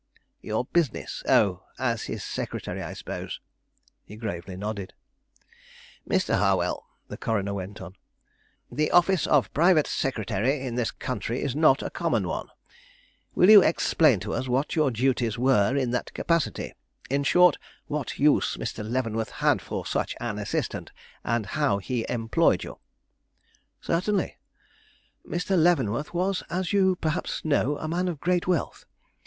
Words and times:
"Your 0.41 0.65
business? 0.65 1.21
Oh, 1.29 1.61
as 1.77 2.05
his 2.05 2.23
secretary, 2.23 2.81
I 2.81 2.93
suppose?" 2.93 3.39
He 4.03 4.15
gravely 4.15 4.57
nodded. 4.57 4.95
"Mr. 6.09 6.39
Harwell," 6.39 6.87
the 7.07 7.17
coroner 7.17 7.53
went 7.53 7.81
on, 7.81 7.93
"the 8.71 8.89
office 8.89 9.27
of 9.27 9.53
private 9.53 9.85
secretary 9.85 10.61
in 10.65 10.73
this 10.73 10.89
country 10.89 11.43
is 11.43 11.55
not 11.55 11.83
a 11.83 11.91
common 11.91 12.27
one. 12.27 12.47
Will 13.35 13.51
you 13.51 13.61
explain 13.61 14.19
to 14.21 14.33
us 14.33 14.47
what 14.47 14.75
your 14.75 14.89
duties 14.89 15.37
were 15.37 15.75
in 15.77 15.91
that 15.91 16.15
capacity; 16.15 16.73
in 17.11 17.23
short, 17.23 17.59
what 17.85 18.17
use 18.17 18.57
Mr. 18.57 18.83
Leavenworth 18.83 19.29
had 19.29 19.61
for 19.61 19.85
such 19.85 20.15
an 20.19 20.39
assistant 20.39 20.91
and 21.23 21.45
how 21.45 21.77
he 21.77 22.07
employed 22.09 22.63
you?" 22.63 22.79
"Certainly. 23.81 24.39
Mr. 25.27 25.55
Leavenworth 25.55 26.11
was, 26.11 26.41
as 26.49 26.73
you 26.73 26.95
perhaps 26.95 27.45
know, 27.45 27.77
a 27.77 27.87
man 27.87 28.07
of 28.07 28.19
great 28.19 28.47
wealth. 28.47 28.85